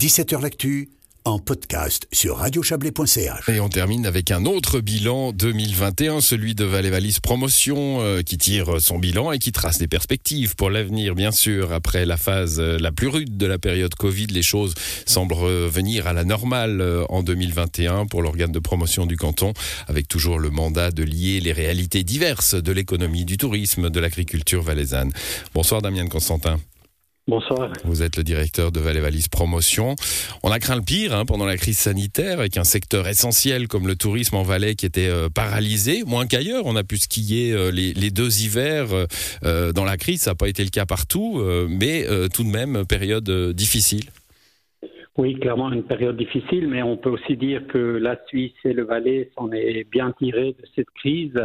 17h 0.00 0.40
L'actu 0.40 0.88
en 1.26 1.38
podcast 1.38 2.08
sur 2.10 2.38
radiochablais.ch. 2.38 3.50
Et 3.50 3.60
on 3.60 3.68
termine 3.68 4.06
avec 4.06 4.30
un 4.30 4.46
autre 4.46 4.80
bilan 4.80 5.32
2021, 5.32 6.22
celui 6.22 6.54
de 6.54 6.64
Valais 6.64 6.90
Promotion, 7.22 8.00
euh, 8.00 8.22
qui 8.22 8.38
tire 8.38 8.80
son 8.80 8.98
bilan 8.98 9.30
et 9.30 9.38
qui 9.38 9.52
trace 9.52 9.76
des 9.76 9.88
perspectives 9.88 10.56
pour 10.56 10.70
l'avenir, 10.70 11.14
bien 11.14 11.32
sûr. 11.32 11.74
Après 11.74 12.06
la 12.06 12.16
phase 12.16 12.60
euh, 12.60 12.78
la 12.78 12.92
plus 12.92 13.08
rude 13.08 13.36
de 13.36 13.44
la 13.44 13.58
période 13.58 13.94
Covid, 13.94 14.28
les 14.28 14.40
choses 14.42 14.72
semblent 15.04 15.34
revenir 15.34 16.06
à 16.06 16.14
la 16.14 16.24
normale 16.24 16.80
euh, 16.80 17.04
en 17.10 17.22
2021 17.22 18.06
pour 18.06 18.22
l'organe 18.22 18.52
de 18.52 18.58
promotion 18.58 19.04
du 19.04 19.18
canton, 19.18 19.52
avec 19.86 20.08
toujours 20.08 20.38
le 20.38 20.48
mandat 20.48 20.92
de 20.92 21.02
lier 21.02 21.40
les 21.40 21.52
réalités 21.52 22.04
diverses 22.04 22.54
de 22.54 22.72
l'économie, 22.72 23.26
du 23.26 23.36
tourisme, 23.36 23.90
de 23.90 24.00
l'agriculture 24.00 24.62
valaisanne. 24.62 25.12
Bonsoir 25.52 25.82
Damien 25.82 26.06
Constantin. 26.06 26.58
Bonsoir. 27.28 27.72
Vous 27.84 28.02
êtes 28.02 28.16
le 28.16 28.24
directeur 28.24 28.72
de 28.72 28.80
Valais 28.80 29.00
Valise 29.00 29.28
Promotion. 29.28 29.94
On 30.42 30.50
a 30.50 30.58
craint 30.58 30.74
le 30.74 30.82
pire 30.82 31.14
hein, 31.14 31.24
pendant 31.24 31.44
la 31.44 31.56
crise 31.56 31.78
sanitaire 31.78 32.40
avec 32.40 32.56
un 32.56 32.64
secteur 32.64 33.06
essentiel 33.06 33.68
comme 33.68 33.86
le 33.86 33.94
tourisme 33.94 34.36
en 34.36 34.42
Valais 34.42 34.74
qui 34.74 34.86
était 34.86 35.08
euh, 35.08 35.28
paralysé, 35.28 36.02
moins 36.06 36.26
qu'ailleurs. 36.26 36.62
On 36.64 36.76
a 36.76 36.82
pu 36.82 36.96
skier 36.96 37.52
euh, 37.52 37.70
les, 37.70 38.10
deux 38.10 38.42
hivers 38.42 38.88
euh, 39.44 39.72
dans 39.72 39.84
la 39.84 39.96
crise. 39.96 40.22
Ça 40.22 40.32
n'a 40.32 40.34
pas 40.34 40.48
été 40.48 40.64
le 40.64 40.70
cas 40.70 40.86
partout, 40.86 41.40
mais 41.68 42.06
tout 42.34 42.42
de 42.42 42.48
même, 42.48 42.84
période 42.86 43.30
difficile. 43.52 44.06
Oui, 45.16 45.34
clairement 45.34 45.70
une 45.70 45.82
période 45.82 46.16
difficile, 46.16 46.68
mais 46.68 46.82
on 46.82 46.96
peut 46.96 47.10
aussi 47.10 47.36
dire 47.36 47.66
que 47.68 47.78
la 47.78 48.18
Suisse 48.28 48.54
et 48.64 48.72
le 48.72 48.84
Valais 48.84 49.30
s'en 49.36 49.52
est 49.52 49.84
bien 49.90 50.12
tirés 50.18 50.56
de 50.58 50.66
cette 50.74 50.90
crise 50.90 51.38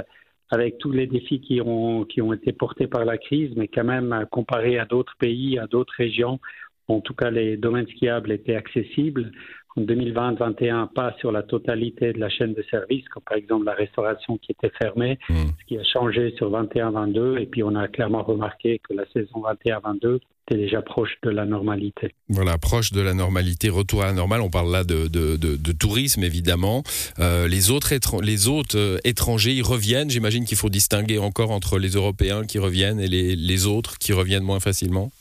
avec 0.49 0.77
tous 0.77 0.91
les 0.91 1.07
défis 1.07 1.41
qui 1.41 1.61
ont, 1.61 2.05
qui 2.05 2.21
ont 2.21 2.33
été 2.33 2.53
portés 2.53 2.87
par 2.87 3.05
la 3.05 3.17
crise, 3.17 3.51
mais 3.55 3.67
quand 3.67 3.83
même, 3.83 4.25
comparé 4.31 4.77
à 4.77 4.85
d'autres 4.85 5.15
pays, 5.17 5.57
à 5.57 5.67
d'autres 5.67 5.93
régions, 5.97 6.39
en 6.87 7.01
tout 7.01 7.13
cas, 7.13 7.29
les 7.31 7.57
domaines 7.57 7.87
skiables 7.87 8.31
étaient 8.31 8.55
accessibles. 8.55 9.31
En 9.77 9.81
2020-2021, 9.81 10.93
pas 10.93 11.13
sur 11.19 11.33
la 11.33 11.43
totalité 11.43 12.13
de 12.13 12.19
la 12.19 12.29
chaîne 12.29 12.53
de 12.53 12.63
services, 12.71 13.03
comme 13.09 13.23
par 13.23 13.37
exemple 13.37 13.65
la 13.65 13.73
restauration 13.73 14.37
qui 14.37 14.53
était 14.53 14.71
fermée, 14.77 15.19
mmh. 15.27 15.35
ce 15.35 15.65
qui 15.65 15.77
a 15.77 15.83
changé 15.83 16.33
sur 16.37 16.49
21-22. 16.49 17.41
Et 17.41 17.45
puis, 17.45 17.61
on 17.61 17.75
a 17.75 17.89
clairement 17.89 18.23
remarqué 18.23 18.79
que 18.87 18.93
la 18.93 19.05
saison 19.11 19.43
21-22 19.65 20.19
était 20.47 20.57
déjà 20.57 20.81
proche 20.81 21.17
de 21.23 21.29
la 21.29 21.45
normalité. 21.45 22.13
Voilà, 22.29 22.57
proche 22.57 22.93
de 22.93 23.01
la 23.01 23.13
normalité, 23.13 23.67
retour 23.67 24.03
à 24.03 24.05
la 24.05 24.13
normale. 24.13 24.39
On 24.39 24.49
parle 24.49 24.71
là 24.71 24.85
de, 24.85 25.07
de, 25.07 25.35
de, 25.35 25.71
tourisme, 25.73 26.23
évidemment. 26.23 26.83
Euh, 27.19 27.49
les 27.49 27.69
autres, 27.69 27.91
les 28.21 28.47
autres 28.47 28.77
euh, 28.77 28.97
étrangers, 29.03 29.51
ils 29.51 29.63
reviennent. 29.63 30.09
J'imagine 30.09 30.45
qu'il 30.45 30.57
faut 30.57 30.69
distinguer 30.69 31.17
encore 31.17 31.51
entre 31.51 31.79
les 31.79 31.89
Européens 31.89 32.45
qui 32.45 32.59
reviennent 32.59 33.01
et 33.01 33.07
les, 33.07 33.35
les 33.35 33.65
autres 33.65 33.97
qui 33.97 34.13
reviennent 34.13 34.43
moins 34.43 34.61
facilement. 34.61 35.11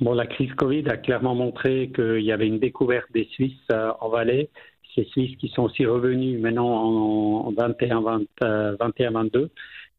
Bon, 0.00 0.14
la 0.14 0.26
crise 0.26 0.52
Covid 0.54 0.88
a 0.88 0.96
clairement 0.96 1.34
montré 1.34 1.90
qu'il 1.94 2.22
y 2.22 2.32
avait 2.32 2.46
une 2.46 2.58
découverte 2.58 3.12
des 3.12 3.26
Suisses 3.32 3.60
euh, 3.70 3.92
en 4.00 4.08
Valais. 4.08 4.48
Ces 4.94 5.04
Suisses 5.04 5.36
qui 5.36 5.48
sont 5.48 5.64
aussi 5.64 5.84
revenus 5.84 6.40
maintenant 6.40 6.68
en 6.70 7.52
21-22. 7.52 9.50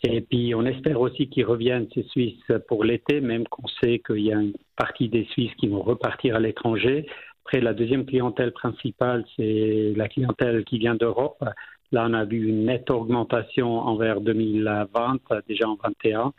Et 0.04 0.22
puis, 0.22 0.56
on 0.56 0.66
espère 0.66 1.00
aussi 1.00 1.30
qu'ils 1.30 1.46
reviennent, 1.46 1.88
ces 1.94 2.02
Suisses, 2.04 2.52
pour 2.68 2.84
l'été, 2.84 3.22
même 3.22 3.48
qu'on 3.48 3.68
sait 3.68 4.00
qu'il 4.00 4.22
y 4.22 4.34
a 4.34 4.38
une 4.42 4.54
partie 4.76 5.08
des 5.08 5.26
Suisses 5.26 5.54
qui 5.60 5.68
vont 5.68 5.84
repartir 5.84 6.36
à 6.36 6.40
l'étranger. 6.40 7.06
Après, 7.46 7.62
la 7.62 7.76
deuxième 7.76 8.08
clientèle 8.08 8.54
principale, 8.54 9.24
c'est 9.38 9.94
la 9.96 10.08
clientèle 10.08 10.64
qui 10.66 10.80
vient 10.80 10.96
d'Europe. 10.96 11.44
Là, 11.92 12.08
on 12.10 12.14
a 12.14 12.26
vu 12.26 12.48
une 12.48 12.66
nette 12.66 12.90
augmentation 12.90 13.78
envers 13.78 14.20
2020, 14.20 15.20
déjà 15.48 15.68
en 15.70 15.76
2021. 15.76 16.34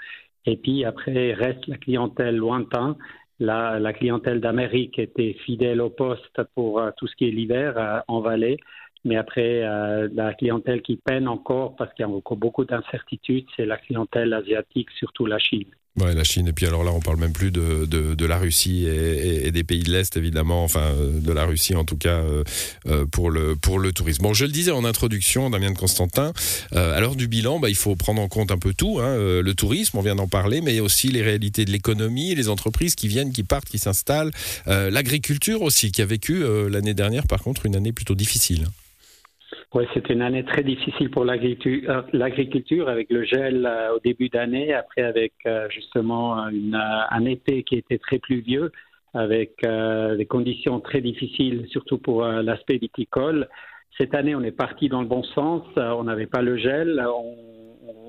Et 0.47 0.57
puis, 0.57 0.85
après, 0.85 1.33
reste 1.33 1.69
la 1.69 1.77
clientèle 1.77 2.37
lointaine. 2.37 2.97
La, 3.43 3.93
clientèle 3.93 4.41
d'Amérique 4.41 5.01
était 5.01 5.33
fidèle 5.33 5.81
au 5.81 5.91
poste 5.91 6.41
pour 6.55 6.79
euh, 6.79 6.91
tout 6.97 7.09
ce 7.09 7.17
qui 7.17 7.27
est 7.27 7.33
l'hiver 7.33 7.77
euh, 7.77 7.99
en 8.07 8.21
vallée. 8.21 8.57
Mais 9.05 9.17
après, 9.17 9.65
euh, 9.65 10.09
la 10.13 10.33
clientèle 10.35 10.81
qui 10.81 10.97
peine 10.97 11.27
encore 11.27 11.75
parce 11.75 11.93
qu'il 11.93 12.05
y 12.05 12.09
a 12.09 12.09
encore 12.09 12.37
beaucoup 12.37 12.65
d'incertitudes, 12.65 13.47
c'est 13.57 13.67
la 13.67 13.79
clientèle 13.79 14.33
asiatique, 14.33 14.91
surtout 14.93 15.27
la 15.27 15.41
Chine. 15.41 15.65
Ouais, 16.01 16.15
la 16.15 16.25
Chine. 16.25 16.49
Et 16.49 16.55
puis 16.55 16.67
alors 16.67 16.85
là, 16.85 16.91
on 16.91 17.01
parle 17.01 17.19
même 17.19 17.35
plus 17.35 17.51
de, 17.51 17.85
de, 17.85 18.27
la 18.27 18.39
Russie 18.39 18.87
et, 18.87 19.51
des 19.51 19.63
pays 19.63 19.83
de 19.83 19.93
l'Est, 19.93 20.17
évidemment. 20.17 20.65
Enfin, 20.65 20.95
de 20.97 21.33
la 21.33 21.45
Russie, 21.45 21.75
en 21.75 21.85
tout 21.85 21.99
cas, 21.99 22.21
euh, 22.21 22.45
euh, 22.87 23.05
pour, 23.05 23.31
le, 23.31 23.57
pour 23.57 23.79
le 23.79 23.93
tourisme. 23.93 24.23
Bon, 24.23 24.33
je 24.33 24.47
le 24.47 24.53
disais 24.53 24.71
en 24.71 24.87
introduction, 24.87 25.51
Damien 25.51 25.71
de 25.71 25.77
Constantin, 25.77 26.33
euh, 26.75 26.97
à 26.97 27.01
l'heure 27.01 27.15
du 27.15 27.29
bilan, 27.29 27.61
bah, 27.61 27.69
il 27.69 27.77
faut 27.77 27.95
prendre 27.95 28.23
en 28.23 28.29
compte 28.29 28.51
un 28.51 28.59
peu 28.59 28.73
tout. 28.73 29.01
Hein, 29.01 29.09
euh, 29.09 29.43
le 29.43 29.55
tourisme, 29.55 29.99
on 29.99 30.03
vient 30.03 30.17
d'en 30.17 30.29
parler, 30.29 30.63
mais 30.63 30.81
aussi 30.81 31.09
les 31.09 31.23
réalités 31.23 31.67
de 31.67 31.71
l'économie, 31.71 32.35
les 32.35 32.49
entreprises 32.49 32.95
qui 32.95 33.09
viennent, 33.09 33.33
qui 33.33 33.43
partent, 33.43 33.69
qui 33.69 33.79
s'installent. 33.79 34.31
L'agriculture 34.67 35.61
aussi, 35.61 35.93
qui 35.93 36.01
a 36.01 36.07
vécu 36.07 36.43
l'année 36.71 36.95
dernière, 36.95 37.27
par 37.27 37.43
contre, 37.43 37.67
une 37.67 37.77
année 37.77 37.93
plutôt 37.93 38.15
difficile. 38.15 38.67
Oui, 39.75 39.85
c'était 39.95 40.13
une 40.13 40.21
année 40.21 40.45
très 40.45 40.63
difficile 40.63 41.11
pour 41.11 41.25
l'agriculture 41.25 42.89
avec 42.91 43.09
le 43.11 43.25
gel 43.25 43.65
euh, 43.65 43.95
au 43.97 44.01
début 44.01 44.29
d'année, 44.29 44.75
après 44.75 45.01
avec 45.01 45.33
euh, 45.47 45.67
justement 45.71 46.47
une, 46.51 46.75
euh, 46.75 47.07
un 47.11 47.25
été 47.25 47.63
qui 47.63 47.77
était 47.77 47.97
très 47.97 48.19
pluvieux, 48.19 48.71
avec 49.15 49.61
des 49.63 50.27
conditions 50.27 50.81
très 50.81 51.03
difficiles, 51.03 51.67
surtout 51.69 51.99
pour 51.99 52.25
l'aspect 52.25 52.79
viticole. 52.79 53.47
Cette 53.99 54.15
année, 54.15 54.35
on 54.35 54.43
est 54.43 54.57
parti 54.57 54.89
dans 54.89 55.03
le 55.03 55.07
bon 55.07 55.23
sens, 55.23 55.65
on 55.77 56.05
n'avait 56.05 56.27
pas 56.27 56.41
le 56.41 56.57
gel, 56.57 57.05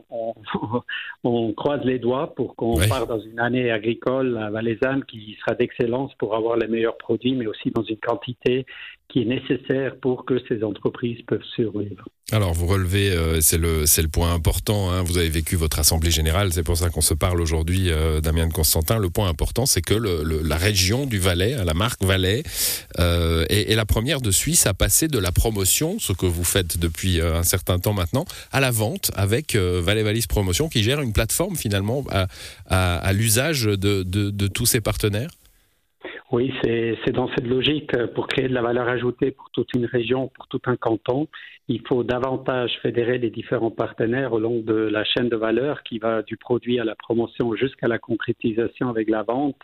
on, 1.23 1.53
croise 1.53 1.83
les 1.83 1.99
doigts 1.99 2.33
pour 2.35 2.55
qu'on 2.55 2.77
parte 2.87 3.09
dans 3.09 3.19
une 3.19 3.39
année 3.39 3.71
agricole 3.71 4.37
à 4.37 4.49
valaisanne 4.49 5.03
qui 5.05 5.37
sera 5.39 5.55
d'excellence 5.55 6.11
pour 6.15 6.35
avoir 6.35 6.57
les 6.57 6.67
meilleurs 6.67 6.97
produits, 6.97 7.35
mais 7.35 7.47
aussi 7.47 7.71
dans 7.71 7.83
une 7.83 7.97
quantité 7.97 8.65
qui 9.09 9.21
est 9.21 9.25
nécessaire 9.25 9.95
pour 10.01 10.25
que 10.25 10.39
ces 10.47 10.63
entreprises 10.63 11.21
peuvent 11.27 11.43
survivre. 11.55 12.03
Alors 12.31 12.53
vous 12.53 12.65
relevez, 12.65 13.11
euh, 13.11 13.41
c'est 13.41 13.59
le 13.59 13.83
le 13.83 14.07
point 14.07 14.33
important. 14.33 14.91
Hein. 14.91 15.03
vous 15.03 15.17
avez 15.17 15.29
vécu 15.29 15.55
votre 15.55 15.79
assemblée 15.79 16.09
générale, 16.09 16.51
c'est 16.51 16.63
pour 16.63 16.77
ça 16.77 16.89
qu'on 16.89 17.01
se 17.01 17.13
parle 17.13 17.39
aujourd'hui, 17.39 17.89
euh, 17.89 18.21
Damien 18.21 18.47
de 18.47 18.53
Constantin. 18.53 18.97
Le 18.97 19.09
point 19.09 19.29
important, 19.29 19.65
c'est 19.65 19.81
que 19.81 19.93
le, 19.93 20.41
la 20.43 20.57
région 20.57 21.05
du 21.05 21.19
Valais, 21.19 21.53
hein, 21.53 21.63
la 21.63 21.73
marque 21.73 22.03
Valais, 22.03 22.43
euh, 22.99 23.45
est, 23.49 23.71
est, 23.71 23.75
la 23.75 23.85
première 23.85 24.19
de 24.19 24.31
Suisse 24.31 24.65
à 24.65 24.73
passer 24.73 25.07
de 25.07 25.19
la 25.19 25.31
promotion, 25.31 25.99
ce 25.99 26.11
que 26.11 26.25
vous 26.25 26.43
faites 26.43 26.77
depuis 26.79 27.21
euh, 27.21 27.35
un 27.35 27.43
certain 27.43 27.77
temps 27.77 27.93
maintenant, 27.93 28.25
à 28.51 28.59
la 28.59 28.71
vente 28.71 29.11
avec 29.15 29.55
Valais 29.55 29.92
Valise 30.01 30.27
Promotion, 30.27 30.69
qui 30.69 30.81
gère 30.81 31.01
une 31.01 31.13
plateforme 31.13 31.55
finalement 31.55 32.03
à, 32.69 33.13
l'usage 33.13 33.65
de, 33.65 34.47
tous 34.47 34.65
ses 34.65 34.81
partenaires? 34.81 35.29
Oui, 36.31 36.51
c'est 36.63 37.11
dans 37.11 37.29
cette 37.35 37.45
logique. 37.45 37.91
Pour 38.15 38.27
créer 38.27 38.47
de 38.47 38.55
la 38.55 38.63
valeur 38.63 38.87
ajoutée 38.87 39.29
pour 39.29 39.51
toute 39.51 39.69
une 39.75 39.85
région, 39.85 40.31
pour 40.33 40.47
tout 40.47 40.61
un 40.65 40.75
canton, 40.75 41.27
il 41.67 41.81
faut 41.87 42.03
davantage 42.03 42.71
fédérer 42.81 43.19
les 43.19 43.29
différents 43.29 43.71
partenaires 43.71 44.33
au 44.33 44.39
long 44.39 44.59
de 44.59 44.73
la 44.73 45.03
chaîne 45.05 45.29
de 45.29 45.35
valeur 45.35 45.83
qui 45.83 45.99
va 45.99 46.23
du 46.23 46.35
produit 46.35 46.79
à 46.79 46.83
la 46.83 46.95
promotion 46.95 47.55
jusqu'à 47.55 47.87
la 47.87 47.99
concrétisation 47.99 48.89
avec 48.89 49.09
la 49.09 49.21
vente. 49.21 49.61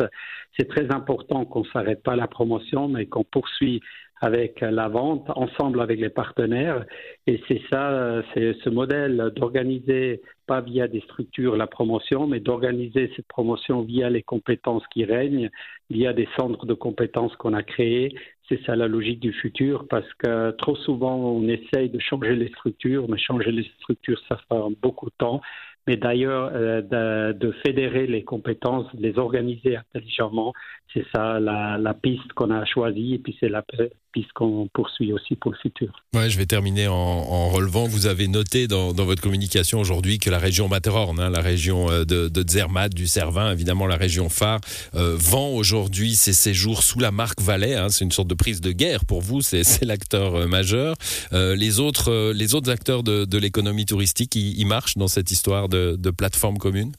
C'est 0.57 0.69
très 0.69 0.91
important 0.91 1.43
qu'on 1.43 1.61
ne 1.61 1.69
s'arrête 1.73 2.03
pas 2.03 2.13
à 2.13 2.15
la 2.15 2.27
promotion, 2.27 2.87
mais 2.87 3.07
qu'on 3.07 3.23
poursuit 3.23 3.81
avec 4.21 4.61
la 4.61 4.87
vente, 4.87 5.29
ensemble 5.35 5.81
avec 5.81 5.99
les 5.99 6.09
partenaires. 6.09 6.85
Et 7.27 7.41
c'est 7.47 7.61
ça, 7.69 8.21
c'est 8.33 8.53
ce 8.63 8.69
modèle 8.69 9.31
d'organiser, 9.35 10.21
pas 10.45 10.61
via 10.61 10.87
des 10.87 11.01
structures, 11.01 11.55
la 11.55 11.67
promotion, 11.67 12.27
mais 12.27 12.39
d'organiser 12.39 13.11
cette 13.15 13.27
promotion 13.27 13.81
via 13.81 14.09
les 14.09 14.23
compétences 14.23 14.85
qui 14.87 15.05
règnent, 15.05 15.49
via 15.89 16.13
des 16.13 16.27
centres 16.37 16.65
de 16.65 16.73
compétences 16.73 17.35
qu'on 17.37 17.53
a 17.53 17.63
créés. 17.63 18.13
C'est 18.49 18.61
ça 18.65 18.75
la 18.75 18.87
logique 18.87 19.19
du 19.19 19.31
futur, 19.31 19.87
parce 19.87 20.11
que 20.15 20.51
trop 20.51 20.75
souvent, 20.75 21.15
on 21.15 21.47
essaye 21.47 21.89
de 21.89 21.99
changer 21.99 22.35
les 22.35 22.49
structures, 22.49 23.07
mais 23.07 23.17
changer 23.17 23.51
les 23.51 23.69
structures, 23.79 24.19
ça 24.27 24.39
prend 24.49 24.71
beaucoup 24.81 25.05
de 25.07 25.15
temps 25.17 25.41
mais 25.89 25.97
d'ailleurs 25.97 26.51
euh, 26.53 27.33
de, 27.33 27.51
fédérer 27.65 28.05
les 28.05 28.23
compétences, 28.23 28.85
les 28.93 29.17
organiser 29.17 29.75
intelligemment. 29.75 30.53
C'est 30.93 31.03
ça 31.11 31.39
la, 31.39 31.79
la 31.79 31.95
piste 31.95 32.31
qu'on 32.33 32.51
a 32.51 32.63
choisie 32.63 33.15
et 33.15 33.17
puis 33.17 33.35
c'est 33.39 33.49
la 33.49 33.63
piste 34.11 34.31
qu'on 34.33 34.67
poursuit 34.73 35.13
aussi 35.13 35.35
pour 35.35 35.51
le 35.51 35.57
futur. 35.57 35.91
Ouais, 36.13 36.29
je 36.29 36.37
vais 36.37 36.45
terminer 36.45 36.87
en, 36.87 37.49
relevant. 37.49 37.87
Vous 37.87 38.07
avez 38.07 38.27
noté 38.27 38.67
dans, 38.67 38.93
votre 38.93 39.21
communication 39.21 39.79
aujourd'hui 39.79 40.19
que 40.19 40.29
la 40.29 40.39
région 40.39 40.67
Matterhorn, 40.67 41.19
hein, 41.19 41.29
la 41.29 41.41
région 41.41 41.89
euh, 41.89 42.05
de, 42.05 42.45
Zermatt, 42.47 42.93
du 42.93 43.07
Cervin, 43.07 43.51
évidemment 43.51 43.87
la 43.87 43.95
région 43.95 44.29
phare, 44.29 44.59
euh, 44.95 45.15
vend 45.17 45.49
aujourd'hui 45.49 46.15
ses 46.15 46.33
séjours 46.33 46.83
sous 46.83 46.99
la 46.99 47.11
marque 47.11 47.41
Valais. 47.41 47.75
Hein, 47.75 47.89
c'est 47.89 48.05
une 48.05 48.11
sorte 48.11 48.27
de 48.27 48.35
prise 48.35 48.61
de 48.61 48.71
guerre 48.71 49.05
pour 49.05 49.21
vous, 49.21 49.41
c'est 49.41 49.63
l'acteur 49.83 50.35
euh, 50.35 50.47
majeur. 50.47 50.95
Les, 51.31 51.79
autres, 51.79 52.31
les 52.31 52.55
autres 52.55 52.69
acteurs 52.69 53.03
de, 53.03 53.37
l'économie 53.37 53.85
touristique, 53.85 54.35
ils, 54.35 54.65
marchent 54.65 54.97
dans 54.97 55.07
cette 55.07 55.31
histoire 55.31 55.69
de, 55.69 56.11
plateforme 56.11 56.57
commune? 56.57 56.91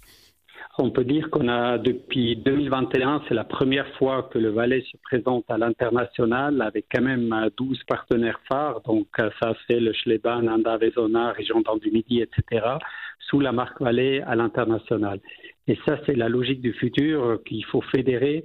On 0.78 0.90
peut 0.90 1.04
dire 1.04 1.30
qu'on 1.30 1.48
a 1.48 1.78
depuis 1.78 2.36
2021, 2.36 3.22
c'est 3.28 3.34
la 3.34 3.44
première 3.44 3.86
fois 3.96 4.28
que 4.32 4.38
le 4.38 4.50
Valais 4.50 4.82
se 4.90 4.96
présente 5.02 5.44
à 5.48 5.58
l'international 5.58 6.62
avec 6.62 6.86
quand 6.92 7.02
même 7.02 7.34
12 7.56 7.82
partenaires 7.84 8.40
phares. 8.48 8.80
Donc 8.82 9.08
ça 9.40 9.54
fait 9.66 9.80
le 9.80 9.92
Schleban, 9.92 10.46
Anda, 10.46 10.78
Vezona, 10.78 11.32
Région 11.32 11.62
du 11.82 11.90
Midi, 11.90 12.22
etc. 12.22 12.66
sous 13.18 13.40
la 13.40 13.52
marque 13.52 13.80
Valais 13.80 14.22
à 14.22 14.34
l'international. 14.34 15.20
Et 15.66 15.78
ça, 15.86 15.98
c'est 16.06 16.16
la 16.16 16.28
logique 16.28 16.60
du 16.60 16.72
futur 16.72 17.40
qu'il 17.44 17.64
faut 17.66 17.82
fédérer 17.82 18.42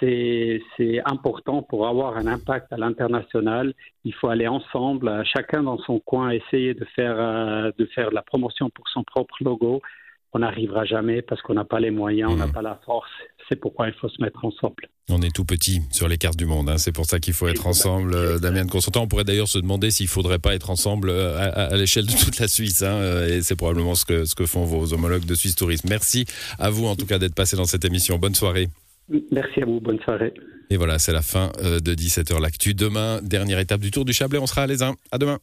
c'est 0.00 1.00
important 1.04 1.62
pour 1.62 1.86
avoir 1.86 2.16
un 2.16 2.26
impact 2.26 2.72
à 2.72 2.76
l'international. 2.76 3.74
Il 4.04 4.14
faut 4.14 4.28
aller 4.28 4.48
ensemble, 4.48 5.24
chacun 5.24 5.62
dans 5.62 5.78
son 5.78 6.00
coin, 6.00 6.30
essayer 6.30 6.74
de 6.74 6.84
faire, 6.96 7.16
euh, 7.18 7.70
de 7.78 7.86
faire 7.86 8.10
la 8.10 8.22
promotion 8.22 8.70
pour 8.70 8.88
son 8.88 9.02
propre 9.04 9.36
logo. 9.40 9.80
On 10.34 10.40
n'arrivera 10.40 10.84
jamais 10.84 11.22
parce 11.22 11.40
qu'on 11.42 11.54
n'a 11.54 11.64
pas 11.64 11.80
les 11.80 11.90
moyens, 11.90 12.32
on 12.32 12.36
n'a 12.36 12.48
mmh. 12.48 12.52
pas 12.52 12.62
la 12.62 12.80
force. 12.84 13.08
C'est 13.48 13.56
pourquoi 13.56 13.88
il 13.88 13.94
faut 13.94 14.08
se 14.08 14.20
mettre 14.20 14.44
ensemble. 14.44 14.88
On 15.08 15.22
est 15.22 15.34
tout 15.34 15.44
petit 15.44 15.82
sur 15.90 16.08
les 16.08 16.16
cartes 16.16 16.36
du 16.36 16.46
monde, 16.46 16.68
hein. 16.68 16.78
c'est 16.78 16.92
pour 16.92 17.04
ça 17.04 17.20
qu'il 17.20 17.34
faut 17.34 17.46
être 17.46 17.66
ensemble. 17.66 18.14
Euh, 18.14 18.38
Damien 18.38 18.64
de 18.64 18.70
Constantin, 18.70 19.00
on 19.00 19.06
pourrait 19.06 19.24
d'ailleurs 19.24 19.48
se 19.48 19.58
demander 19.58 19.90
s'il 19.90 20.06
ne 20.06 20.10
faudrait 20.10 20.38
pas 20.38 20.54
être 20.54 20.70
ensemble 20.70 21.10
euh, 21.10 21.38
à, 21.38 21.76
l'échelle 21.76 22.06
de 22.06 22.12
toute 22.12 22.38
la 22.38 22.48
Suisse. 22.48 22.82
Hein. 22.82 23.26
et 23.28 23.42
c'est 23.42 23.56
probablement 23.56 23.94
ce 23.94 24.04
que, 24.04 24.24
ce 24.24 24.34
que 24.34 24.46
font 24.46 24.64
vos 24.64 24.92
homologues 24.92 25.26
de 25.26 25.34
Suisse 25.34 25.54
Tourisme. 25.56 25.88
Merci 25.88 26.24
à 26.58 26.70
vous 26.70 26.86
en 26.86 26.96
tout 26.96 27.06
cas 27.06 27.18
d'être 27.18 27.34
passé 27.34 27.56
dans 27.56 27.66
cette 27.66 27.84
émission. 27.84 28.18
Bonne 28.18 28.34
soirée. 28.34 28.68
Merci 29.30 29.62
à 29.62 29.66
vous, 29.66 29.80
bonne 29.80 30.00
soirée. 30.00 30.32
Et 30.70 30.76
voilà, 30.76 30.98
c'est 30.98 31.12
la 31.12 31.22
fin 31.22 31.52
euh, 31.62 31.78
de 31.78 31.94
17h 31.94 32.40
l'actu. 32.40 32.74
Demain, 32.74 33.20
dernière 33.22 33.58
étape 33.58 33.80
du 33.80 33.90
Tour 33.90 34.04
du 34.04 34.12
Chablais, 34.12 34.38
on 34.38 34.46
sera 34.46 34.62
à 34.62 34.84
uns. 34.84 34.94
À 35.12 35.18
demain. 35.18 35.38